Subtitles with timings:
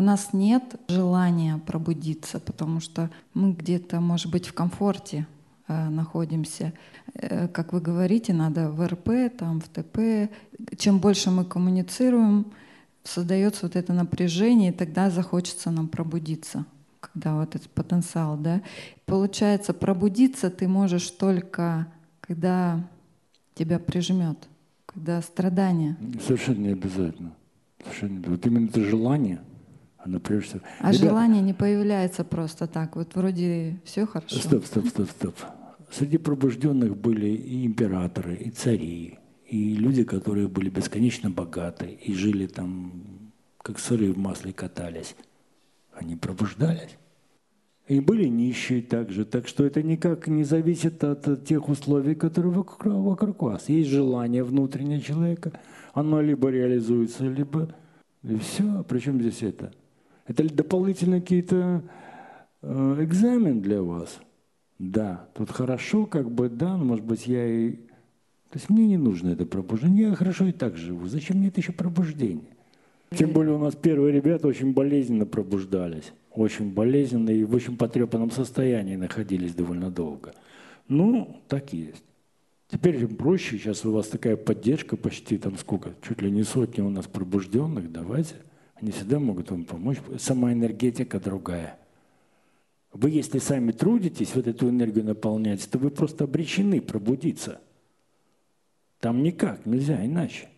[0.00, 5.26] у нас нет желания пробудиться, потому что мы где-то, может быть, в комфорте
[5.68, 6.72] э, находимся.
[7.12, 10.32] Э, как вы говорите, надо в РП, там, в ТП.
[10.78, 12.46] Чем больше мы коммуницируем,
[13.04, 16.64] создается вот это напряжение, и тогда захочется нам пробудиться
[17.00, 18.60] когда вот этот потенциал, да.
[19.06, 21.86] Получается, пробудиться ты можешь только,
[22.20, 22.86] когда
[23.54, 24.36] тебя прижмет,
[24.84, 25.96] когда страдание.
[26.24, 27.32] Совершенно не обязательно.
[27.82, 28.28] Совершенно не.
[28.28, 29.40] Вот именно это желание,
[30.04, 30.60] оно прежде всего.
[30.80, 32.96] А Ребят, желание не появляется просто так.
[32.96, 34.36] Вот вроде все хорошо.
[34.36, 35.34] Стоп, стоп, стоп, стоп.
[35.90, 42.46] Среди пробужденных были и императоры, и цари, и люди, которые были бесконечно богаты и жили
[42.46, 43.32] там,
[43.62, 45.16] как сыры в масле катались
[46.00, 46.96] они пробуждались.
[47.88, 49.24] И были нищие также.
[49.24, 53.68] Так что это никак не зависит от тех условий, которые вокруг, вокруг вас.
[53.68, 55.52] Есть желание внутреннего человека,
[55.92, 57.74] оно либо реализуется, либо...
[58.22, 58.84] И все.
[58.88, 59.72] Причем здесь это?
[60.30, 61.82] Это дополнительные какие-то
[62.62, 64.20] э, экзамен для вас.
[64.78, 67.72] Да, тут хорошо, как бы, да, но, может быть, я и...
[67.72, 70.10] То есть мне не нужно это пробуждение.
[70.10, 71.08] Я хорошо и так живу.
[71.08, 72.56] Зачем мне это еще пробуждение?
[73.10, 76.12] Тем более у нас первые ребята очень болезненно пробуждались.
[76.30, 80.32] Очень болезненно и в очень потрепанном состоянии находились довольно долго.
[80.86, 82.04] Ну, так и есть.
[82.68, 86.88] Теперь проще, сейчас у вас такая поддержка почти там сколько, чуть ли не сотни у
[86.88, 88.36] нас пробужденных, давайте.
[88.80, 89.98] Они всегда могут вам помочь.
[90.18, 91.78] Сама энергетика другая.
[92.92, 97.60] Вы, если сами трудитесь вот эту энергию наполнять, то вы просто обречены пробудиться.
[98.98, 100.48] Там никак, нельзя иначе.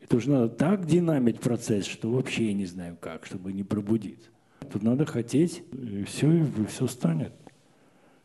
[0.00, 4.28] Это уже надо так динамить процесс, что вообще я не знаю как, чтобы не пробудиться.
[4.72, 7.32] Тут надо хотеть, и все, и все станет.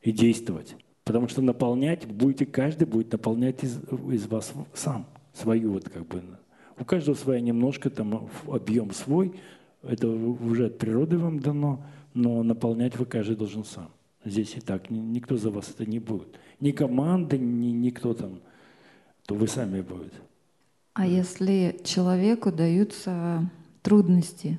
[0.00, 0.76] И действовать.
[1.04, 3.78] Потому что наполнять будете, каждый будет наполнять из,
[4.10, 6.22] из вас сам, свою вот как бы.
[6.78, 9.40] У каждого своя немножко, там объем свой,
[9.82, 13.90] это уже от природы вам дано, но наполнять вы каждый должен сам.
[14.24, 16.38] Здесь и так никто за вас это не будет.
[16.60, 18.40] Ни команда, ни никто там,
[19.26, 20.16] то вы сами будете.
[20.94, 23.48] А если человеку даются
[23.82, 24.58] трудности,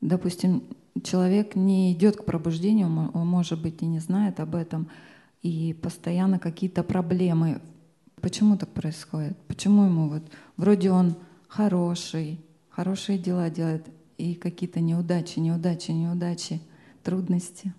[0.00, 0.62] допустим,
[1.02, 4.88] человек не идет к пробуждению, он, может быть, и не знает об этом,
[5.42, 7.60] и постоянно какие-то проблемы.
[8.20, 9.36] Почему так происходит?
[9.48, 10.22] Почему ему вот
[10.56, 11.16] вроде он
[11.52, 12.40] хороший,
[12.70, 13.86] хорошие дела делает,
[14.16, 16.60] и какие-то неудачи, неудачи, неудачи,
[17.02, 17.74] трудности?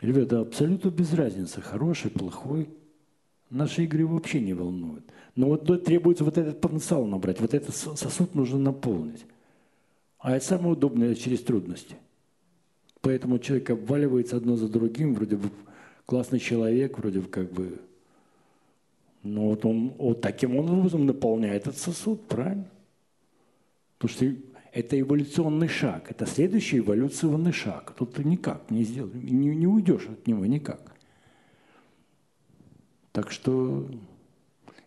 [0.00, 2.68] Ребята, абсолютно без разницы, хороший, плохой.
[3.50, 5.04] Наши игры вообще не волнуют.
[5.36, 9.24] Но вот требуется вот этот потенциал набрать, вот этот сосуд нужно наполнить.
[10.18, 11.96] А это самое удобное через трудности.
[13.00, 15.50] Поэтому человек обваливается одно за другим, вроде бы
[16.04, 17.80] классный человек, вроде бы как бы...
[19.22, 22.70] Но вот он вот таким образом наполняет этот сосуд, правильно?
[23.98, 24.34] Потому что
[24.72, 27.94] это эволюционный шаг, это следующий эволюционный шаг.
[27.98, 30.94] Тут ты никак не сделаешь, не, не уйдешь от него никак.
[33.12, 33.90] Так что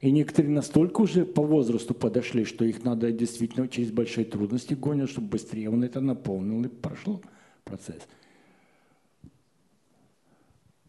[0.04, 5.10] и некоторые настолько уже по возрасту подошли, что их надо действительно через большие трудности гонят,
[5.10, 7.22] чтобы быстрее он это наполнил и прошел
[7.64, 8.02] процесс.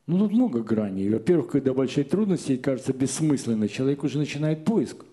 [0.06, 1.08] Ну, тут много граней.
[1.08, 5.04] Во-первых, когда большие трудности, кажется бессмысленно, человек уже начинает поиск.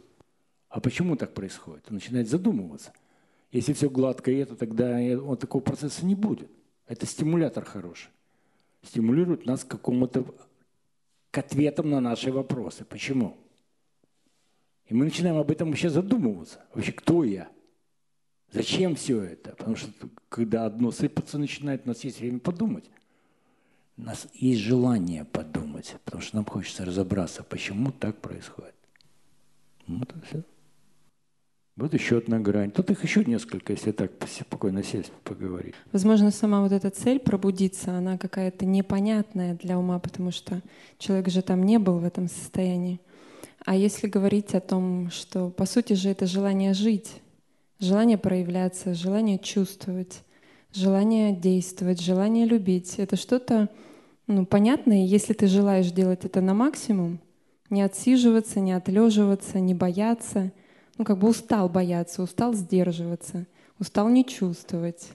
[0.69, 1.85] А почему так происходит?
[1.89, 2.93] Он начинает задумываться.
[3.51, 6.49] Если все гладко и это, тогда вот такого процесса не будет.
[6.87, 8.09] Это стимулятор хороший.
[8.83, 10.25] Стимулирует нас к какому-то
[11.31, 12.83] к ответам на наши вопросы.
[12.83, 13.37] Почему?
[14.87, 16.59] И мы начинаем об этом вообще задумываться.
[16.73, 17.49] Вообще, кто я?
[18.51, 19.51] Зачем все это?
[19.51, 19.89] Потому что
[20.27, 22.89] когда одно сыпаться начинает, у нас есть время подумать.
[24.01, 28.73] У нас есть желание подумать, потому что нам хочется разобраться, почему так происходит.
[29.85, 30.43] Вот и все.
[31.75, 32.71] Вот еще одна грань.
[32.71, 35.75] Тут их еще несколько, если так спокойно сесть, поговорить.
[35.91, 40.63] Возможно, сама вот эта цель пробудиться, она какая-то непонятная для ума, потому что
[40.97, 42.99] человек же там не был в этом состоянии.
[43.65, 47.21] А если говорить о том, что по сути же это желание жить,
[47.79, 50.23] желание проявляться, желание чувствовать,
[50.73, 53.69] желание действовать, желание любить, это что-то
[54.31, 57.19] ну, понятное, если ты желаешь делать это на максимум,
[57.69, 60.51] не отсиживаться, не отлеживаться, не бояться,
[60.97, 63.47] ну как бы устал бояться, устал сдерживаться,
[63.79, 65.09] устал не чувствовать.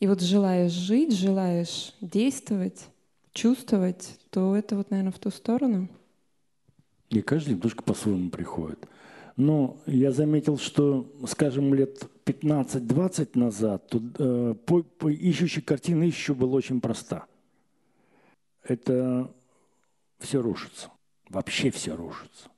[0.00, 2.86] И вот желаешь жить, желаешь действовать,
[3.32, 5.88] чувствовать, то это вот, наверное, в ту сторону.
[7.10, 8.86] И каждый немножко по-своему приходит.
[9.36, 16.34] Но я заметил, что, скажем, лет 15-20 назад тут, э, по, по ищущей картины еще
[16.34, 17.26] была очень проста.
[18.68, 19.34] Это
[20.18, 20.90] все рушится.
[21.28, 22.50] Вообще все рушится.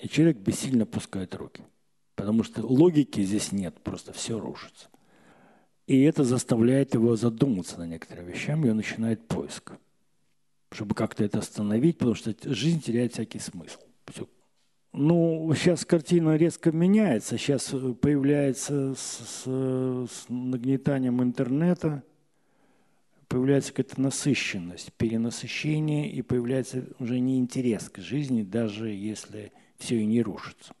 [0.00, 1.64] И человек бессильно пускает руки.
[2.14, 4.88] Потому что логики здесь нет, просто все рушится.
[5.86, 9.72] И это заставляет его задуматься на некоторые вещам, и он начинает поиск.
[10.70, 13.80] Чтобы как-то это остановить, потому что жизнь теряет всякий смысл.
[14.06, 14.28] Все.
[14.92, 17.38] Ну, сейчас картина резко меняется.
[17.38, 17.72] Сейчас
[18.02, 22.02] появляется с, с, с нагнетанием интернета,
[23.28, 30.06] появляется какая-то насыщенность, перенасыщение, и появляется уже не интерес к жизни, даже если все и
[30.06, 30.74] не рушится.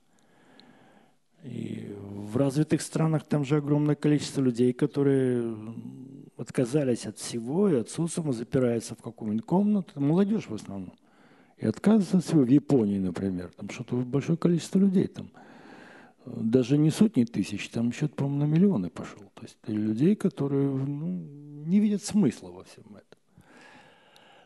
[1.44, 5.56] И в развитых странах там же огромное количество людей, которые
[6.36, 10.94] отказались от всего и от социума, запираются в какую-нибудь комнату, молодежь в основном,
[11.58, 12.42] и отказываются от всего.
[12.42, 15.30] В Японии, например, там что-то большое количество людей там,
[16.26, 19.22] даже не сотни тысяч, там счет, по-моему, на миллионы пошел.
[19.34, 23.18] То есть людей, которые ну, не видят смысла во всем этом.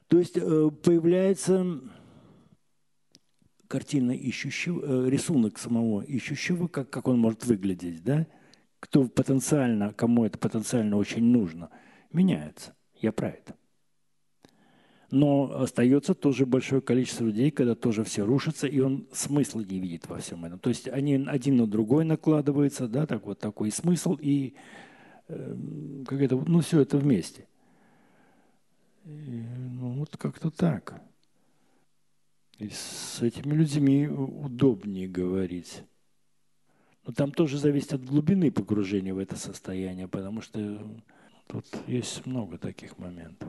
[0.08, 1.80] То есть э, появляется
[3.66, 8.26] картина ищущего, э, рисунок самого ищущего, как, как он может выглядеть, да?
[8.80, 11.70] Кто потенциально, кому это потенциально очень нужно,
[12.12, 12.74] меняется.
[13.00, 13.56] Я про это.
[15.10, 20.08] Но остается тоже большое количество людей, когда тоже все рушится, и он смысла не видит
[20.08, 20.58] во всем этом.
[20.58, 24.54] То есть они один на другой накладываются, да, так вот такой смысл, и
[26.06, 27.46] как это, ну, все это вместе.
[29.04, 29.44] И,
[29.80, 31.00] ну, вот как-то так.
[32.58, 35.82] И с этими людьми удобнее говорить.
[37.04, 40.80] Но там тоже зависит от глубины погружения в это состояние, потому что
[41.48, 43.48] тут есть много таких моментов.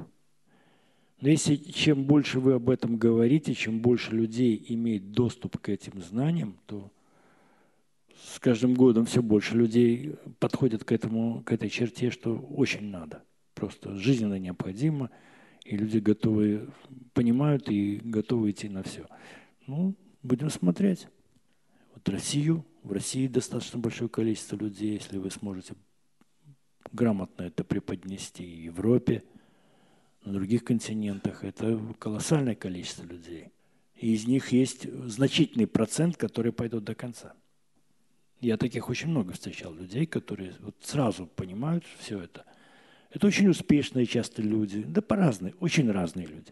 [1.21, 6.01] Но если чем больше вы об этом говорите, чем больше людей имеет доступ к этим
[6.01, 6.91] знаниям, то
[8.21, 13.23] с каждым годом все больше людей подходят к, этому, к этой черте, что очень надо.
[13.53, 15.09] Просто жизненно необходимо–
[15.63, 16.69] и люди готовы,
[17.13, 19.07] понимают и готовы идти на все.
[19.65, 21.07] Ну, будем смотреть.
[21.93, 25.75] Вот Россию, в России достаточно большое количество людей, если вы сможете
[26.91, 29.23] грамотно это преподнести в Европе,
[30.25, 33.49] на других континентах, это колоссальное количество людей.
[33.95, 37.33] И из них есть значительный процент, которые пойдут до конца.
[38.43, 42.45] Я таких очень много встречал людей, которые вот сразу понимают все это–
[43.13, 46.51] это очень успешные часто люди, да по-разные, очень разные люди.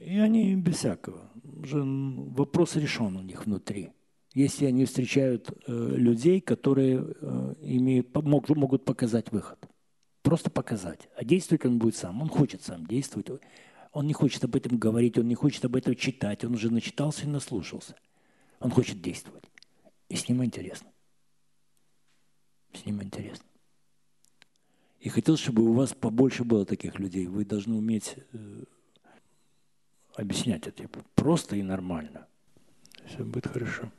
[0.00, 1.30] И они без всякого.
[1.44, 3.90] Уже вопрос решен у них внутри.
[4.32, 9.58] Если они встречают э, людей, которые э, имеют, могут, могут показать выход.
[10.22, 11.10] Просто показать.
[11.14, 12.22] А действовать он будет сам.
[12.22, 13.28] Он хочет сам действовать.
[13.92, 16.42] Он не хочет об этом говорить, он не хочет об этом читать.
[16.42, 17.96] Он уже начитался и наслушался.
[18.60, 19.44] Он хочет действовать.
[20.08, 20.91] И с ним интересно.
[22.82, 23.44] С ним интересно.
[24.98, 27.26] И хотел, чтобы у вас побольше было таких людей.
[27.26, 28.64] Вы должны уметь э,
[30.16, 32.26] объяснять это просто и нормально.
[33.06, 33.92] Все будет хорошо.